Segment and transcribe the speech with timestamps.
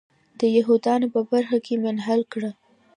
[0.39, 2.51] د یهودانو په برخه کې منحل کړه.